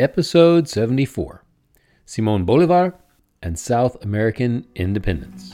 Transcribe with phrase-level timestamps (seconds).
[0.00, 1.42] Episode 74
[2.06, 2.94] Simon Bolivar
[3.42, 5.52] and South American Independence.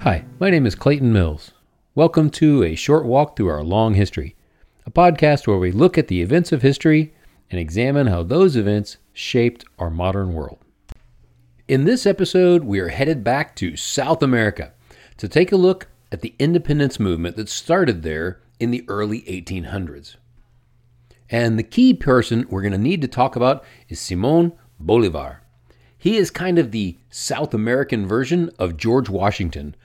[0.00, 1.50] Hi, my name is Clayton Mills.
[1.94, 4.34] Welcome to a short walk through our long history,
[4.86, 7.12] a podcast where we look at the events of history
[7.50, 10.59] and examine how those events shaped our modern world.
[11.70, 14.72] In this episode, we are headed back to South America
[15.18, 20.16] to take a look at the independence movement that started there in the early 1800s.
[21.30, 25.42] And the key person we're going to need to talk about is Simon Bolivar.
[25.96, 29.76] He is kind of the South American version of George Washington,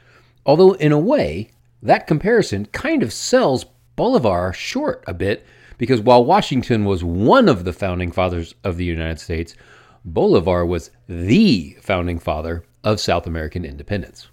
[0.44, 1.52] although, in a way,
[1.84, 5.46] that comparison kind of sells Bolivar short a bit
[5.78, 9.54] because while Washington was one of the founding fathers of the United States,
[10.06, 14.28] Bolivar was the founding father of South American independence.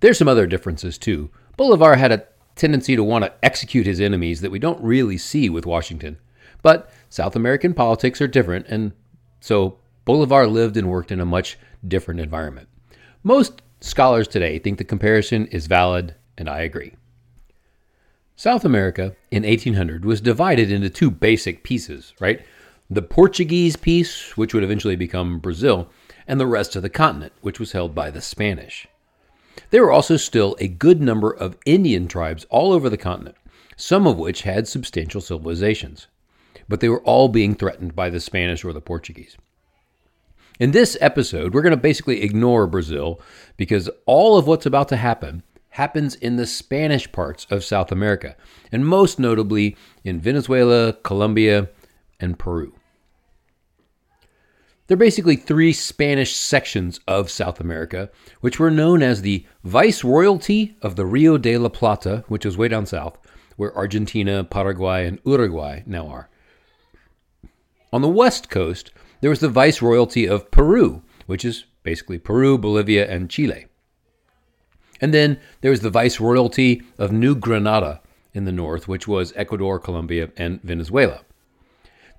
[0.00, 1.30] There's some other differences too.
[1.58, 2.24] Bolivar had a
[2.56, 6.18] tendency to want to execute his enemies that we don't really see with Washington.
[6.62, 8.92] But South American politics are different, and
[9.40, 12.68] so Bolivar lived and worked in a much different environment.
[13.22, 16.94] Most scholars today think the comparison is valid, and I agree.
[18.34, 22.40] South America in 1800 was divided into two basic pieces, right?
[22.92, 25.88] The Portuguese piece, which would eventually become Brazil,
[26.26, 28.88] and the rest of the continent, which was held by the Spanish.
[29.70, 33.36] There were also still a good number of Indian tribes all over the continent,
[33.76, 36.08] some of which had substantial civilizations,
[36.68, 39.36] but they were all being threatened by the Spanish or the Portuguese.
[40.58, 43.20] In this episode, we're going to basically ignore Brazil
[43.56, 48.36] because all of what's about to happen happens in the Spanish parts of South America,
[48.72, 51.68] and most notably in Venezuela, Colombia,
[52.18, 52.74] and Peru.
[54.90, 58.10] There are basically three Spanish sections of South America,
[58.40, 62.66] which were known as the Viceroyalty of the Rio de la Plata, which is way
[62.66, 63.16] down south,
[63.56, 66.28] where Argentina, Paraguay, and Uruguay now are.
[67.92, 73.08] On the west coast, there was the Viceroyalty of Peru, which is basically Peru, Bolivia,
[73.08, 73.66] and Chile.
[75.00, 78.00] And then there was the Viceroyalty of New Granada
[78.34, 81.20] in the north, which was Ecuador, Colombia, and Venezuela.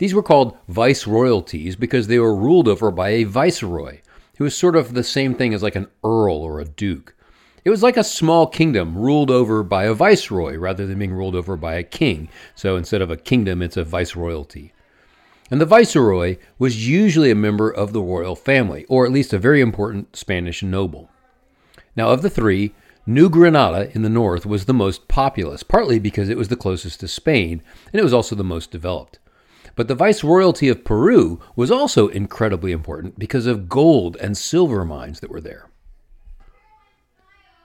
[0.01, 3.99] These were called viceroyalties because they were ruled over by a viceroy,
[4.37, 7.13] who was sort of the same thing as like an earl or a duke.
[7.63, 11.35] It was like a small kingdom ruled over by a viceroy rather than being ruled
[11.35, 12.29] over by a king.
[12.55, 14.71] So instead of a kingdom, it's a viceroyalty.
[15.51, 19.37] And the viceroy was usually a member of the royal family, or at least a
[19.37, 21.11] very important Spanish noble.
[21.95, 22.73] Now, of the three,
[23.05, 27.01] New Granada in the north was the most populous, partly because it was the closest
[27.01, 27.61] to Spain,
[27.93, 29.19] and it was also the most developed.
[29.75, 35.19] But the viceroyalty of Peru was also incredibly important because of gold and silver mines
[35.19, 35.69] that were there.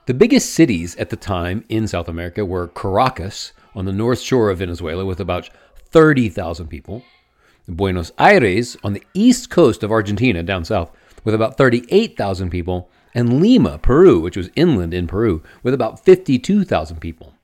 [0.07, 4.51] The biggest cities at the time in South America were Caracas on the north shore
[4.51, 5.51] of Venezuela with about
[5.91, 7.03] 30,000 people,
[7.69, 10.93] Buenos Aires on the east coast of Argentina down south
[11.25, 17.01] with about 38,000 people, and Lima, Peru, which was inland in Peru, with about 52,000
[17.01, 17.35] people.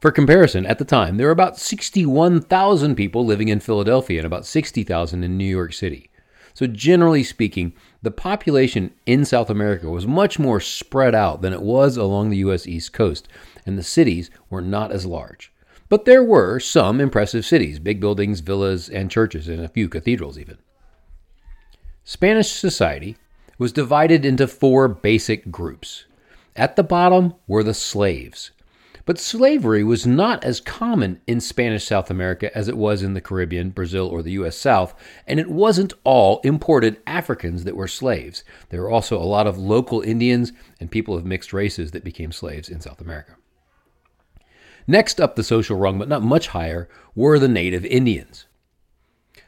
[0.00, 4.46] For comparison, at the time, there were about 61,000 people living in Philadelphia and about
[4.46, 6.10] 60,000 in New York City.
[6.54, 7.72] So, generally speaking,
[8.02, 12.38] the population in South America was much more spread out than it was along the
[12.38, 12.66] U.S.
[12.66, 13.28] East Coast,
[13.66, 15.52] and the cities were not as large.
[15.88, 20.38] But there were some impressive cities, big buildings, villas, and churches, and a few cathedrals
[20.38, 20.58] even.
[22.04, 23.16] Spanish society
[23.58, 26.04] was divided into four basic groups.
[26.54, 28.52] At the bottom were the slaves.
[29.08, 33.22] But slavery was not as common in Spanish South America as it was in the
[33.22, 34.54] Caribbean, Brazil, or the U.S.
[34.54, 34.94] South,
[35.26, 38.44] and it wasn't all imported Africans that were slaves.
[38.68, 42.32] There were also a lot of local Indians and people of mixed races that became
[42.32, 43.36] slaves in South America.
[44.86, 48.44] Next up the social rung, but not much higher, were the native Indians.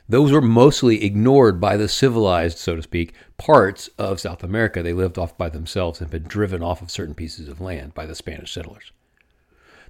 [0.08, 4.82] Those were mostly ignored by the civilized, so to speak, parts of South America.
[4.82, 8.06] They lived off by themselves and been driven off of certain pieces of land by
[8.06, 8.92] the Spanish settlers.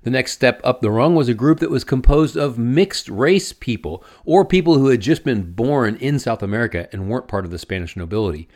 [0.03, 3.53] The next step up the rung was a group that was composed of mixed race
[3.53, 7.51] people, or people who had just been born in South America and weren't part of
[7.51, 8.49] the Spanish nobility.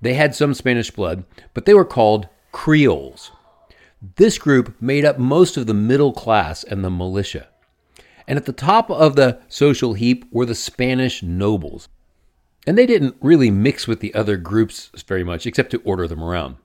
[0.00, 1.24] They had some Spanish blood,
[1.54, 3.30] but they were called Creoles.
[4.16, 7.48] This group made up most of the middle class and the militia.
[8.26, 11.88] And at the top of the social heap were the Spanish nobles.
[12.66, 16.22] And they didn't really mix with the other groups very much, except to order them
[16.22, 16.56] around.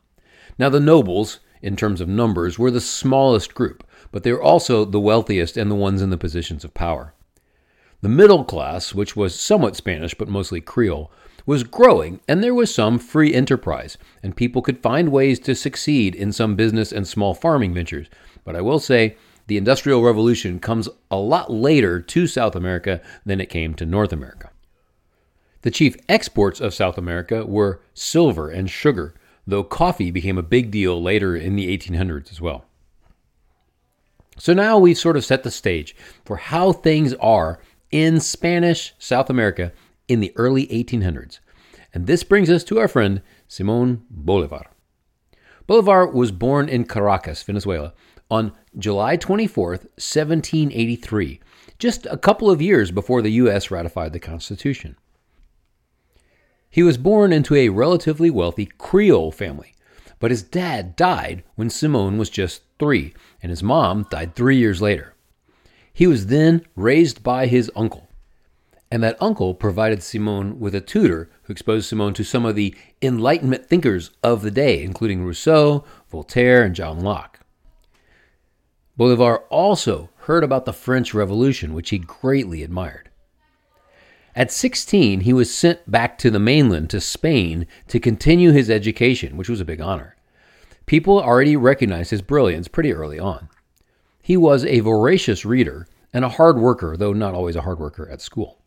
[0.57, 3.83] Now, the nobles, in terms of numbers, were the smallest group
[4.13, 7.15] but they were also the wealthiest and the ones in the positions of power.
[8.01, 11.11] The middle class, which was somewhat Spanish but mostly Creole,
[11.47, 16.13] was growing and there was some free enterprise, and people could find ways to succeed
[16.13, 18.07] in some business and small farming ventures.
[18.45, 19.17] But I will say,
[19.47, 24.13] the Industrial Revolution comes a lot later to South America than it came to North
[24.13, 24.51] America.
[25.63, 29.15] The chief exports of South America were silver and sugar,
[29.47, 32.65] though coffee became a big deal later in the 1800s as well.
[34.37, 35.95] So now we've sort of set the stage
[36.25, 37.59] for how things are
[37.91, 39.71] in Spanish South America
[40.07, 41.39] in the early 1800s.
[41.93, 44.65] And this brings us to our friend Simon Bolivar.
[45.67, 47.93] Bolivar was born in Caracas, Venezuela,
[48.29, 51.39] on July 24, 1783,
[51.77, 53.69] just a couple of years before the U.S.
[53.69, 54.97] ratified the Constitution.
[56.69, 59.75] He was born into a relatively wealthy Creole family,
[60.19, 64.81] but his dad died when Simon was just three, and his mom died three years
[64.81, 65.13] later.
[65.93, 68.07] He was then raised by his uncle,
[68.89, 72.73] and that uncle provided Simon with a tutor who exposed Simon to some of the
[73.01, 77.41] Enlightenment thinkers of the day, including Rousseau, Voltaire, and John Locke.
[78.95, 83.09] Bolivar also heard about the French Revolution, which he greatly admired.
[84.35, 89.37] At 16, he was sent back to the mainland, to Spain, to continue his education,
[89.37, 90.15] which was a big honor.
[90.85, 93.49] People already recognized his brilliance pretty early on.
[94.21, 98.07] He was a voracious reader and a hard worker, though not always a hard worker
[98.09, 98.59] at school.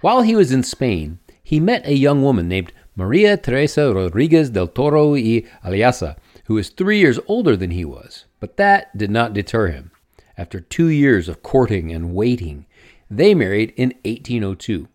[0.00, 4.68] While he was in Spain, he met a young woman named Maria Teresa Rodriguez del
[4.68, 8.24] Toro y Alaysa, who was three years older than he was.
[8.40, 9.90] But that did not deter him.
[10.36, 12.66] After two years of courting and waiting,
[13.10, 14.88] they married in 1802.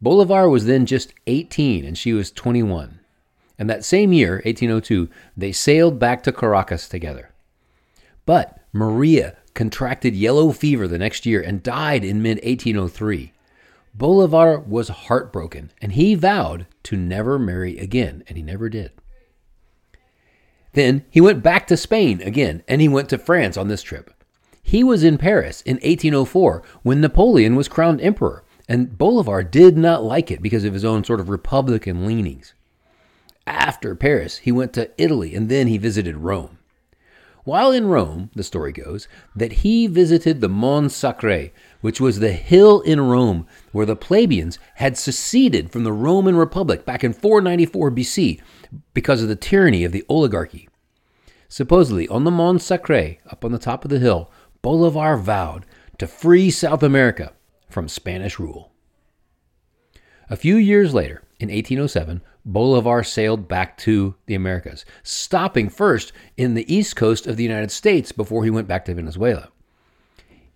[0.00, 3.00] Bolivar was then just 18 and she was 21.
[3.58, 7.30] And that same year, 1802, they sailed back to Caracas together.
[8.26, 13.32] But Maria contracted yellow fever the next year and died in mid 1803.
[13.94, 18.90] Bolivar was heartbroken and he vowed to never marry again, and he never did.
[20.72, 24.12] Then he went back to Spain again, and he went to France on this trip.
[24.60, 30.02] He was in Paris in 1804 when Napoleon was crowned emperor, and Bolivar did not
[30.02, 32.54] like it because of his own sort of republican leanings.
[33.46, 36.58] After Paris, he went to Italy and then he visited Rome.
[37.44, 39.06] While in Rome, the story goes,
[39.36, 41.50] that he visited the Mons Sacer,
[41.82, 46.86] which was the hill in Rome where the plebeians had seceded from the Roman Republic
[46.86, 48.40] back in 494 BC
[48.94, 50.70] because of the tyranny of the oligarchy.
[51.50, 54.30] Supposedly, on the Mons Sacer, up on the top of the hill,
[54.62, 55.66] Bolivar vowed
[55.98, 57.34] to free South America
[57.68, 58.72] from Spanish rule.
[60.30, 66.54] A few years later, in 1807, Bolivar sailed back to the Americas, stopping first in
[66.54, 69.48] the east coast of the United States before he went back to Venezuela.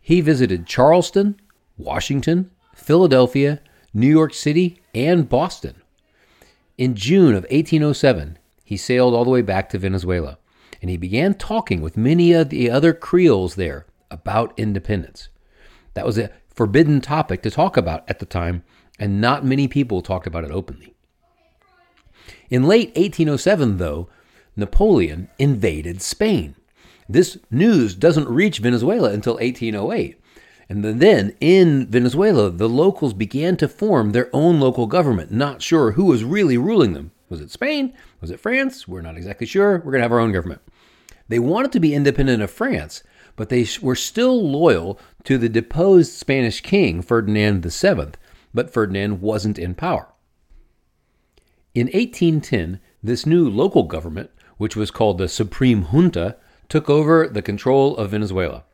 [0.01, 1.39] He visited Charleston,
[1.77, 3.61] Washington, Philadelphia,
[3.93, 5.83] New York City, and Boston.
[6.79, 10.39] In June of 1807, he sailed all the way back to Venezuela,
[10.81, 15.29] and he began talking with many of the other Creoles there about independence.
[15.95, 18.63] That was a forbidden topic to talk about at the time,
[18.99, 20.95] and not many people talked about it openly.
[22.51, 24.09] In late 1807, though,
[24.57, 26.55] Napoleon invaded Spain.
[27.09, 30.21] This news doesn't reach Venezuela until 1808.
[30.69, 35.93] And then in Venezuela, the locals began to form their own local government, not sure
[35.93, 37.13] who was really ruling them.
[37.31, 37.95] Was it Spain?
[38.21, 38.87] Was it France?
[38.87, 39.79] We're not exactly sure.
[39.79, 40.61] We're going to have our own government.
[41.29, 43.03] They wanted to be independent of France,
[43.37, 48.13] but they were still loyal to the deposed Spanish king, Ferdinand VII,
[48.59, 50.09] but Ferdinand wasn't in power.
[51.77, 56.35] In 1810, this new local government, which was called the Supreme Junta,
[56.69, 58.65] took over the control of Venezuela.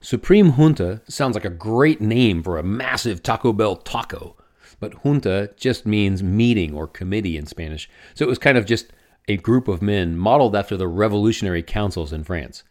[0.00, 4.34] Supreme Junta sounds like a great name for a massive Taco Bell taco,
[4.80, 7.88] but junta just means meeting or committee in Spanish.
[8.14, 8.92] So it was kind of just
[9.28, 12.64] a group of men modeled after the revolutionary councils in France.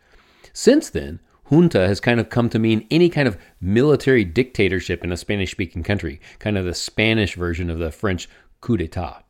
[0.51, 5.11] Since then, junta has kind of come to mean any kind of military dictatorship in
[5.11, 8.29] a Spanish speaking country, kind of the Spanish version of the French
[8.61, 9.23] coup d'etat.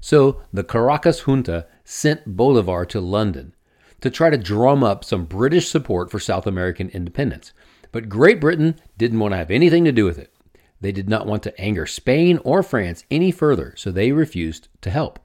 [0.00, 3.54] So the Caracas junta sent Bolivar to London
[4.00, 7.52] to try to drum up some British support for South American independence.
[7.90, 10.34] But Great Britain didn't want to have anything to do with it.
[10.80, 14.90] They did not want to anger Spain or France any further, so they refused to
[14.90, 15.18] help.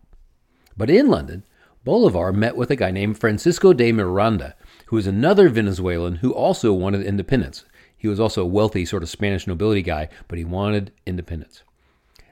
[0.78, 1.44] But in London,
[1.84, 4.56] Bolivar met with a guy named Francisco de Miranda,
[4.90, 7.64] who was another Venezuelan who also wanted independence.
[7.96, 11.62] He was also a wealthy, sort of Spanish nobility guy, but he wanted independence.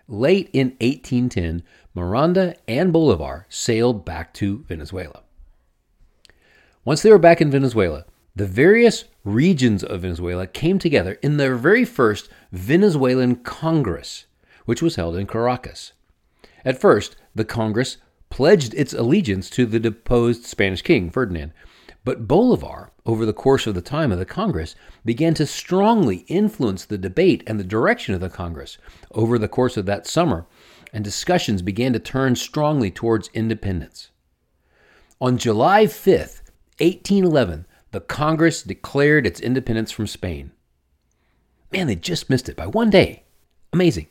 [0.08, 1.62] Late in 1810,
[1.94, 5.22] Miranda and Bolivar sailed back to Venezuela.
[6.84, 11.56] Once they were back in Venezuela, the various regions of Venezuela came together in their
[11.58, 14.26] very first Venezuelan Congress,
[14.66, 15.94] which was held in Caracas.
[16.66, 17.98] At first, the Congress
[18.32, 21.54] pledged its allegiance to the deposed Spanish king, Ferdinand,
[22.08, 26.86] but Bolivar, over the course of the time of the Congress, began to strongly influence
[26.86, 28.78] the debate and the direction of the Congress
[29.12, 30.48] over the course of that summer,
[30.94, 34.12] and discussions began to turn strongly towards independence.
[35.20, 36.44] On July 5th,
[36.80, 40.52] 1811, the Congress declared its independence from Spain.
[41.74, 43.24] Man, they just missed it by one day.
[43.74, 44.08] Amazing.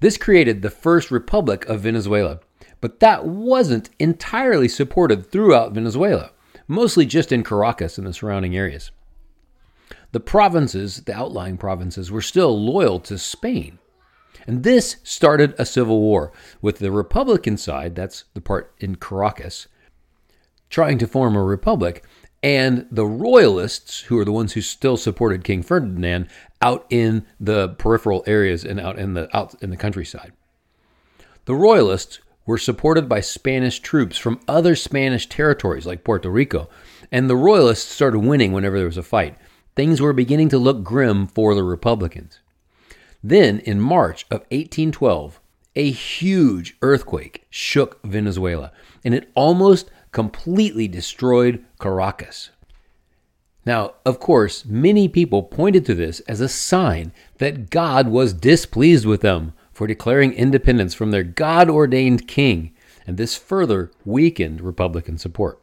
[0.00, 2.40] This created the first republic of Venezuela,
[2.80, 6.30] but that wasn't entirely supported throughout Venezuela,
[6.68, 8.90] mostly just in Caracas and the surrounding areas.
[10.12, 13.78] The provinces, the outlying provinces, were still loyal to Spain.
[14.46, 16.32] And this started a civil war
[16.62, 19.66] with the Republican side, that's the part in Caracas,
[20.70, 22.04] trying to form a republic,
[22.42, 26.28] and the royalists, who are the ones who still supported King Ferdinand,
[26.62, 30.32] out in the peripheral areas and out in the out in the countryside.
[31.46, 36.70] The royalists were supported by Spanish troops from other Spanish territories like Puerto Rico,
[37.12, 39.36] and the royalists started winning whenever there was a fight.
[39.76, 42.40] Things were beginning to look grim for the Republicans.
[43.22, 45.38] Then, in March of 1812,
[45.76, 48.72] a huge earthquake shook Venezuela,
[49.04, 52.48] and it almost completely destroyed Caracas.
[53.66, 59.04] Now, of course, many people pointed to this as a sign that God was displeased
[59.04, 62.72] with them for declaring independence from their God ordained king,
[63.06, 65.62] and this further weakened Republican support.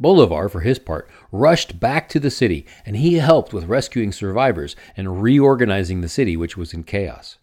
[0.00, 4.74] Bolivar, for his part, rushed back to the city and he helped with rescuing survivors
[4.96, 7.38] and reorganizing the city, which was in chaos.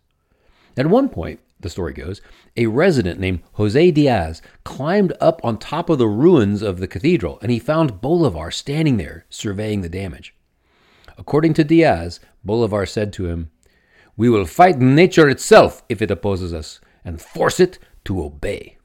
[0.75, 2.19] At one point, the story goes,
[2.57, 7.39] a resident named Jose Diaz climbed up on top of the ruins of the cathedral
[7.41, 10.35] and he found Bolivar standing there surveying the damage.
[11.17, 13.49] According to Diaz, Bolivar said to him,
[14.17, 18.77] We will fight nature itself if it opposes us and force it to obey.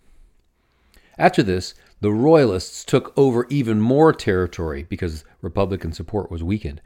[1.18, 6.80] After this, the Royalists took over even more territory because Republican support was weakened.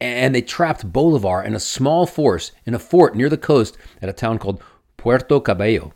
[0.00, 4.08] And they trapped Bolivar and a small force in a fort near the coast at
[4.08, 4.62] a town called
[4.96, 5.94] Puerto Cabello.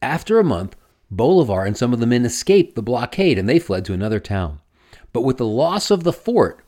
[0.00, 0.76] After a month,
[1.10, 4.60] Bolivar and some of the men escaped the blockade and they fled to another town.
[5.12, 6.64] But with the loss of the fort,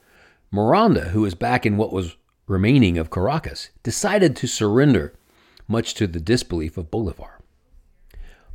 [0.51, 5.15] Miranda, who was back in what was remaining of Caracas, decided to surrender,
[5.69, 7.41] much to the disbelief of Bolivar.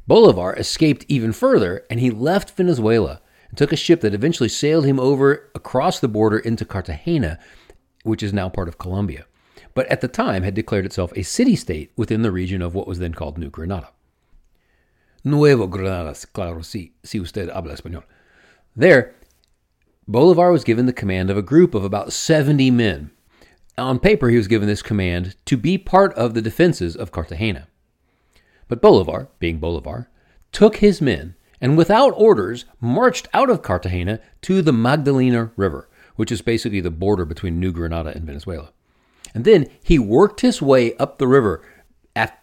[0.07, 4.85] Bolivar escaped even further and he left Venezuela and took a ship that eventually sailed
[4.85, 7.39] him over across the border into Cartagena,
[8.03, 9.25] which is now part of Colombia
[9.77, 12.87] but at the time had declared itself a city state within the region of what
[12.87, 13.89] was then called New Granada.
[15.23, 18.01] Nuevo Granada, claro, si, si usted habla español.
[18.75, 19.13] There,
[20.07, 23.11] Bolivar was given the command of a group of about 70 men.
[23.77, 27.67] On paper, he was given this command to be part of the defenses of Cartagena.
[28.67, 30.09] But Bolivar, being Bolivar,
[30.51, 36.31] took his men and without orders marched out of Cartagena to the Magdalena River, which
[36.31, 38.71] is basically the border between New Granada and Venezuela.
[39.33, 41.61] And then he worked his way up the river,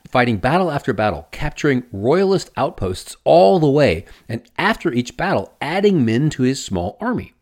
[0.09, 6.05] fighting battle after battle, capturing royalist outposts all the way, and after each battle, adding
[6.05, 7.34] men to his small army.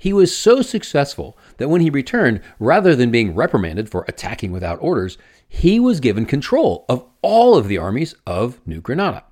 [0.00, 4.78] He was so successful that when he returned, rather than being reprimanded for attacking without
[4.80, 9.24] orders, he was given control of all of the armies of New Granada.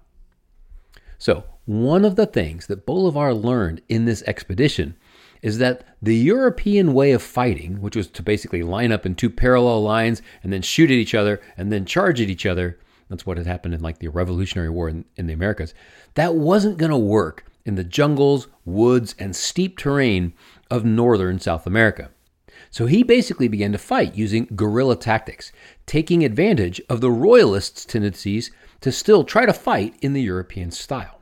[1.17, 4.95] So, one of the things that Bolivar learned in this expedition
[5.41, 9.31] is that the European way of fighting, which was to basically line up in two
[9.31, 13.25] parallel lines and then shoot at each other and then charge at each other, that's
[13.25, 15.73] what had happened in like the Revolutionary War in, in the Americas,
[16.13, 20.33] that wasn't going to work in the jungles, woods, and steep terrain
[20.71, 22.11] of northern South America.
[22.71, 25.53] So he basically began to fight using guerrilla tactics,
[25.87, 31.21] taking advantage of the royalists' tendencies to still try to fight in the European style.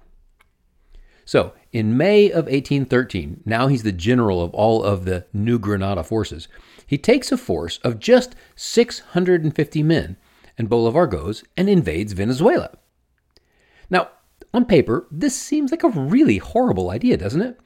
[1.25, 6.05] So in May of 1813, now he's the general of all of the New Granada
[6.05, 6.49] forces,
[6.87, 10.17] he takes a force of just 650 men,
[10.57, 12.79] and Bolivar goes and invades Venezuela.
[13.91, 14.09] Now,
[14.56, 17.60] on paper, this seems like a really horrible idea, doesn't it?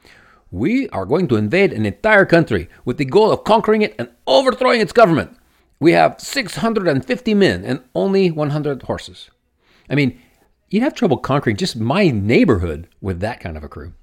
[0.51, 4.11] We are going to invade an entire country with the goal of conquering it and
[4.27, 5.37] overthrowing its government.
[5.79, 9.31] We have 650 men and only 100 horses.
[9.89, 10.21] I mean,
[10.69, 13.95] you'd have trouble conquering just my neighborhood with that kind of a crew.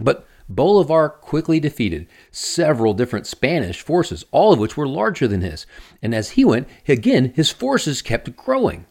[0.00, 5.66] But Bolivar quickly defeated several different Spanish forces, all of which were larger than his.
[6.02, 8.86] And as he went, again, his forces kept growing.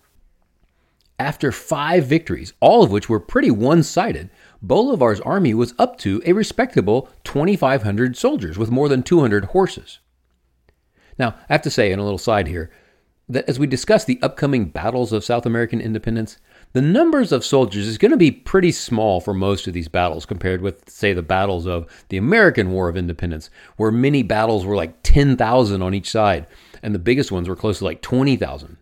[1.19, 4.29] After five victories, all of which were pretty one sided,
[4.61, 9.97] Bolivar's army was up to a respectable 2,500 soldiers with more than 200 horses.
[11.17, 12.69] Now, I have to say, in a little side here,
[13.27, 16.37] that as we discuss the upcoming battles of South American independence,
[16.73, 20.23] the numbers of soldiers is going to be pretty small for most of these battles
[20.25, 24.75] compared with, say, the battles of the American War of Independence, where many battles were
[24.75, 26.45] like 10,000 on each side,
[26.83, 28.77] and the biggest ones were close to like 20,000.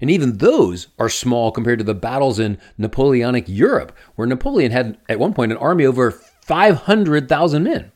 [0.00, 4.98] And even those are small compared to the battles in Napoleonic Europe, where Napoleon had
[5.08, 7.92] at one point an army over 500,000 men.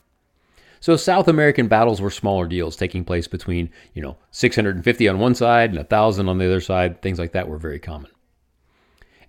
[0.81, 5.35] So South American battles were smaller deals taking place between, you know, 650 on one
[5.35, 7.01] side and 1,000 on the other side.
[7.01, 8.11] Things like that were very common.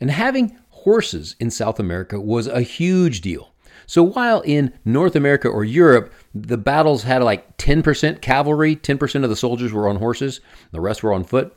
[0.02, 3.54] And having horses in South America was a huge deal.
[3.88, 9.30] So while in North America or Europe, the battles had like 10% cavalry, 10% of
[9.30, 10.42] the soldiers were on horses,
[10.72, 11.56] the rest were on foot.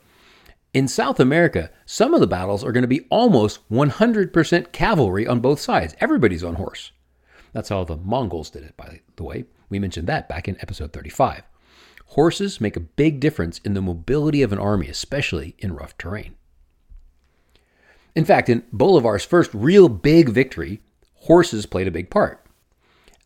[0.75, 5.41] In South America, some of the battles are going to be almost 100% cavalry on
[5.41, 5.95] both sides.
[6.01, 6.93] Everybody's on horse.
[7.53, 9.45] That's how the Mongols did it, by the way.
[9.71, 11.43] We mentioned that back in episode 35.
[12.09, 16.35] Horses make a big difference in the mobility of an army, especially in rough terrain.
[18.15, 20.81] In fact, in Bolivar's first real big victory,
[21.15, 22.45] horses played a big part.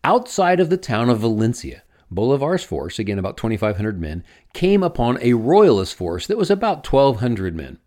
[0.05, 1.83] Outside of the town of Valencia,
[2.15, 7.55] Bolivar's force, again about 2,500 men, came upon a royalist force that was about 1,200
[7.55, 7.79] men.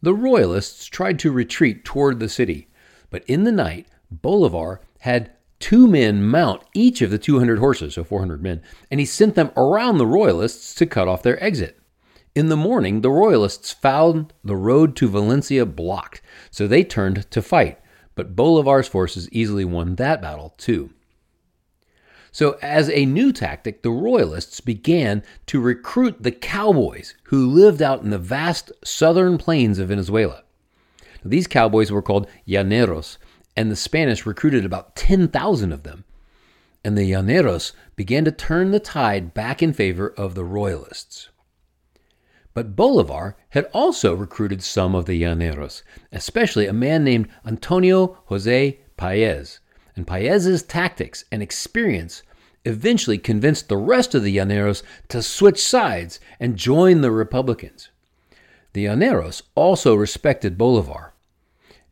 [0.00, 2.68] The royalists tried to retreat toward the city,
[3.10, 5.30] but in the night, Bolivar had
[5.60, 9.52] two men mount each of the 200 horses, so 400 men, and he sent them
[9.56, 11.78] around the royalists to cut off their exit.
[12.34, 17.42] In the morning, the royalists found the road to Valencia blocked, so they turned to
[17.42, 17.78] fight,
[18.14, 20.90] but Bolivar's forces easily won that battle too.
[22.34, 28.02] So, as a new tactic, the Royalists began to recruit the cowboys who lived out
[28.02, 30.42] in the vast southern plains of Venezuela.
[31.22, 33.18] These cowboys were called llaneros,
[33.54, 36.04] and the Spanish recruited about 10,000 of them.
[36.82, 41.28] And the llaneros began to turn the tide back in favor of the Royalists.
[42.54, 48.80] But Bolivar had also recruited some of the llaneros, especially a man named Antonio Jose
[48.96, 49.60] Paez.
[49.94, 52.22] And Paez's tactics and experience
[52.64, 57.90] eventually convinced the rest of the llaneros to switch sides and join the Republicans.
[58.72, 61.12] The llaneros also respected Bolivar.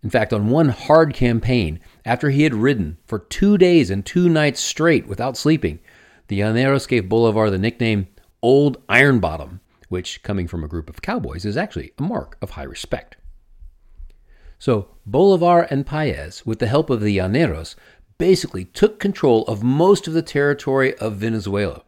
[0.03, 4.29] In fact, on one hard campaign, after he had ridden for two days and two
[4.29, 5.79] nights straight without sleeping,
[6.29, 8.09] the llaneros gave Bolivar the nickname
[8.43, 12.51] Old Iron Bottom, which, coming from a group of cowboys, is actually a mark of
[12.51, 13.17] high respect.
[14.59, 17.75] So Bolivar and Paez, with the help of the Llaneros,
[18.21, 21.83] basically took control of most of the territory of Venezuela,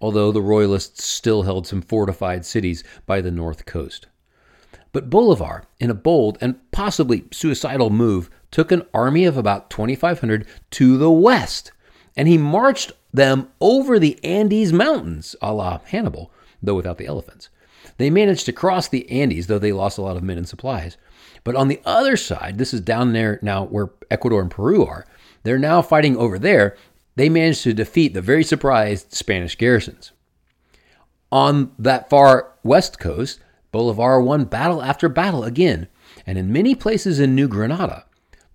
[0.00, 4.06] although the Royalists still held some fortified cities by the north coast.
[4.92, 10.46] But Bolivar, in a bold and possibly suicidal move, took an army of about 2,500
[10.70, 11.70] to the west,
[12.16, 17.50] and he marched them over the Andes Mountains, a la Hannibal, though without the elephants.
[17.98, 20.96] They managed to cross the Andes, though they lost a lot of men and supplies.
[21.44, 25.04] But on the other side, this is down there now where Ecuador and Peru are,
[25.44, 26.76] they're now fighting over there.
[27.16, 30.10] They managed to defeat the very surprised Spanish garrisons.
[31.30, 35.88] On that far west coast, Bolivar won battle after battle again,
[36.26, 38.04] and in many places in New Granada,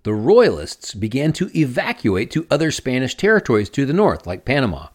[0.02, 4.88] the Royalists began to evacuate to other Spanish territories to the north, like Panama.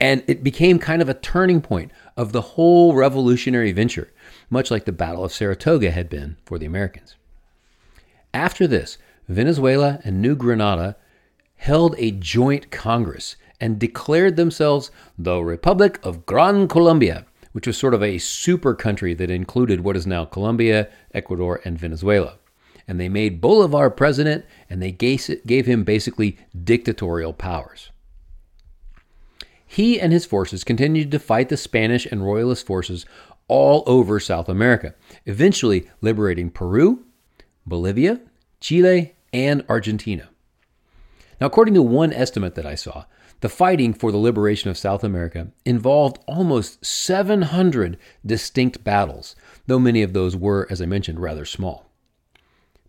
[0.00, 4.12] And it became kind of a turning point of the whole revolutionary venture,
[4.50, 7.16] much like the Battle of Saratoga had been for the Americans.
[8.32, 10.96] After this, Venezuela and New Granada
[11.56, 17.94] held a joint congress and declared themselves the Republic of Gran Colombia, which was sort
[17.94, 22.38] of a super country that included what is now Colombia, Ecuador, and Venezuela.
[22.86, 27.90] And they made Bolivar president and they gave him basically dictatorial powers.
[29.66, 33.06] He and his forces continued to fight the Spanish and Royalist forces
[33.48, 37.04] all over South America, eventually liberating Peru,
[37.66, 38.20] Bolivia,
[38.60, 40.30] Chile, and Argentina.
[41.40, 43.04] Now, according to one estimate that I saw,
[43.40, 50.02] the fighting for the liberation of South America involved almost 700 distinct battles, though many
[50.02, 51.90] of those were, as I mentioned, rather small.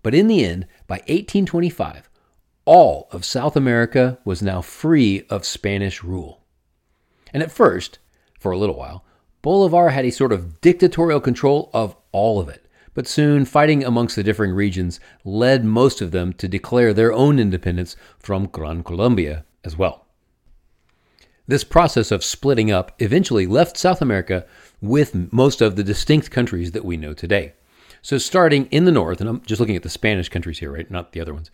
[0.03, 2.10] But in the end, by 1825,
[2.63, 6.43] all of South America was now free of Spanish rule.
[7.34, 7.99] And at first,
[8.39, 9.03] for a little while,
[9.41, 12.64] Bolivar had a sort of dictatorial control of all of it.
[12.95, 17.38] But soon, fighting amongst the differing regions led most of them to declare their own
[17.38, 20.05] independence from Gran Colombia as well.
[21.45, 24.47] This process of splitting up eventually left South America
[24.81, 27.53] with most of the distinct countries that we know today.
[28.01, 30.89] So, starting in the north, and I'm just looking at the Spanish countries here, right?
[30.89, 31.51] Not the other ones,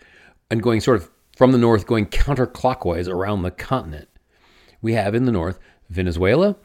[0.49, 4.08] and going sort of from the north, going counterclockwise around the continent,
[4.82, 5.58] we have in the north
[5.89, 6.56] Venezuela,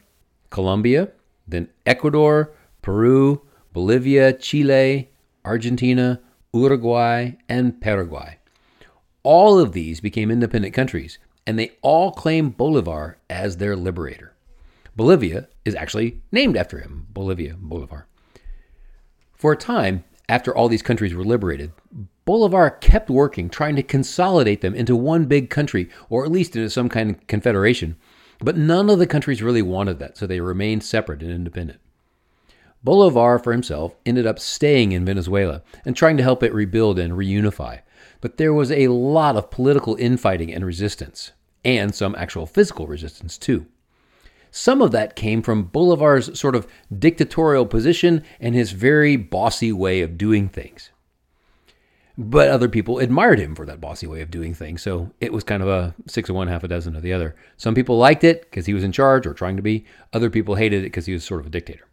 [0.51, 1.09] Colombia,
[1.47, 3.41] then Ecuador, Peru,
[3.77, 5.11] Bolivia, Chile,
[5.45, 6.19] Argentina,
[6.51, 8.39] Uruguay, and Paraguay.
[9.21, 14.33] All of these became independent countries, and they all claim Bolivar as their liberator.
[14.95, 18.07] Bolivia is actually named after him, Bolivia, Bolivar.
[19.35, 21.71] For a time, after all these countries were liberated,
[22.25, 26.71] Bolivar kept working, trying to consolidate them into one big country, or at least into
[26.71, 27.95] some kind of confederation.
[28.39, 31.79] But none of the countries really wanted that, so they remained separate and independent.
[32.83, 37.13] Bolivar, for himself, ended up staying in Venezuela and trying to help it rebuild and
[37.13, 37.81] reunify.
[38.21, 41.31] But there was a lot of political infighting and resistance,
[41.65, 43.65] and some actual physical resistance, too.
[44.51, 50.01] Some of that came from Bolivar's sort of dictatorial position and his very bossy way
[50.01, 50.89] of doing things.
[52.17, 55.43] But other people admired him for that bossy way of doing things, so it was
[55.43, 57.35] kind of a six of one, half a dozen of the other.
[57.57, 60.55] Some people liked it because he was in charge or trying to be, other people
[60.55, 61.87] hated it because he was sort of a dictator.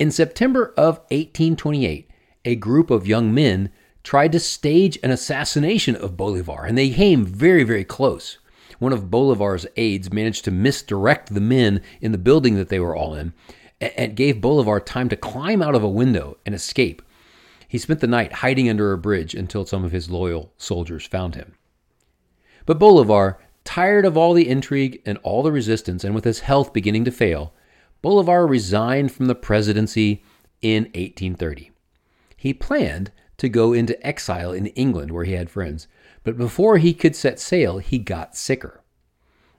[0.00, 2.10] In September of 1828,
[2.46, 3.70] a group of young men
[4.02, 8.38] tried to stage an assassination of Bolivar, and they came very, very close
[8.78, 12.96] one of Bolivar's aides managed to misdirect the men in the building that they were
[12.96, 13.34] all in
[13.78, 17.02] and gave Bolivar time to climb out of a window and escape.
[17.68, 21.34] He spent the night hiding under a bridge until some of his loyal soldiers found
[21.34, 21.56] him.
[22.64, 26.72] But Bolivar, tired of all the intrigue and all the resistance, and with his health
[26.72, 27.52] beginning to fail,
[28.02, 30.22] Bolivar resigned from the presidency
[30.62, 31.70] in 1830.
[32.36, 35.88] He planned to go into exile in England where he had friends,
[36.24, 38.82] but before he could set sail, he got sicker.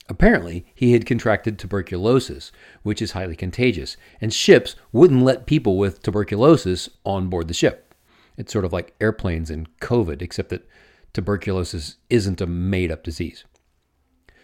[0.09, 2.51] Apparently, he had contracted tuberculosis,
[2.83, 7.95] which is highly contagious, and ships wouldn't let people with tuberculosis on board the ship.
[8.37, 10.67] It's sort of like airplanes and COVID, except that
[11.13, 13.45] tuberculosis isn't a made up disease.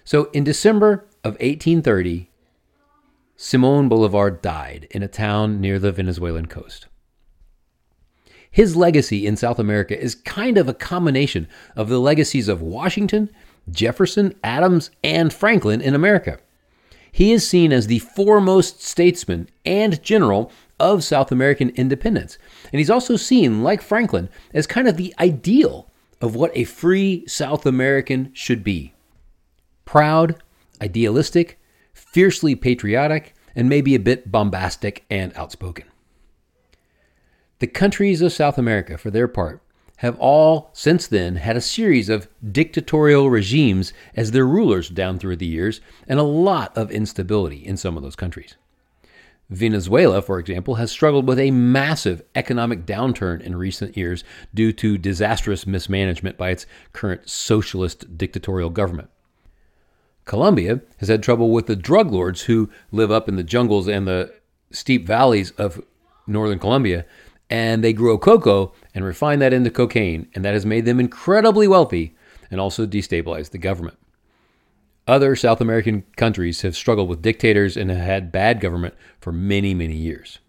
[0.04, 2.30] So, in December of 1830,
[3.40, 6.88] Simon Bolivar died in a town near the Venezuelan coast.
[8.50, 13.30] His legacy in South America is kind of a combination of the legacies of Washington,
[13.70, 16.40] Jefferson, Adams, and Franklin in America.
[17.12, 22.40] He is seen as the foremost statesman and general of South American independence.
[22.72, 27.24] And he's also seen, like Franklin, as kind of the ideal of what a free
[27.28, 28.96] South American should be
[29.86, 30.42] proud,
[30.82, 31.57] idealistic,
[31.98, 35.86] fiercely patriotic, and maybe a bit bombastic and outspoken.
[37.60, 39.64] The countries of South America, for their part,
[39.98, 45.38] have all since then had a series of dictatorial regimes as their rulers down through
[45.38, 48.56] the years, and a lot of instability in some of those countries.
[49.50, 54.98] Venezuela, for example, has struggled with a massive economic downturn in recent years due to
[54.98, 59.10] disastrous mismanagement by its current socialist dictatorial government.
[60.28, 64.08] Colombia has had trouble with the drug lords who live up in the jungles and
[64.08, 64.32] the
[64.70, 65.82] steep valleys of
[66.28, 67.06] northern Colombia
[67.50, 71.68] and they grow cocoa and refine that into cocaine, and that has made them incredibly
[71.68, 72.16] wealthy
[72.52, 73.98] and also destabilized the government.
[75.08, 79.74] Other South American countries have struggled with dictators and have had bad government for many,
[79.74, 80.40] many years.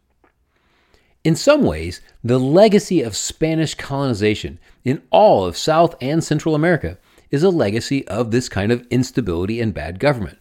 [1.22, 6.98] In some ways, the legacy of Spanish colonization in all of South and Central America
[7.30, 10.38] is a legacy of this kind of instability and bad government,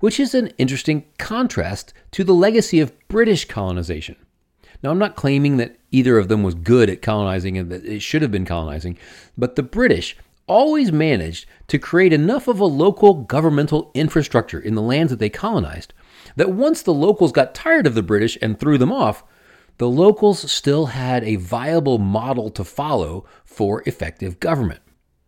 [0.00, 4.16] which is an interesting contrast to the legacy of British colonization.
[4.82, 8.00] Now, I'm not claiming that either of them was good at colonizing and that it
[8.00, 8.98] should have been colonizing,
[9.36, 14.82] but the British always managed to create enough of a local governmental infrastructure in the
[14.82, 15.92] lands that they colonized
[16.36, 19.24] that once the locals got tired of the British and threw them off,
[19.78, 24.80] the locals still had a viable model to follow for effective government,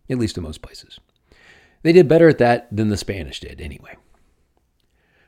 [0.09, 0.99] at least in most places.
[1.81, 3.95] They did better at that than the Spanish did, anyway.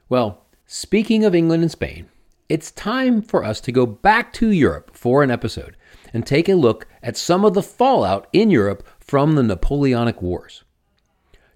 [0.10, 2.10] Well, speaking of England and Spain,
[2.50, 5.78] it's time for us to go back to Europe for an episode
[6.13, 10.63] and take a look at some of the fallout in Europe from the Napoleonic Wars.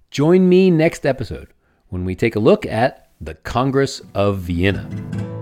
[0.10, 1.50] Join me next episode
[1.90, 5.35] when we take a look at the Congress of Vienna.